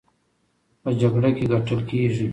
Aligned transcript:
په 0.81 0.89
جګړه 0.99 1.29
کې 1.37 1.45
ګټل 1.51 1.79
کېږي، 1.89 2.27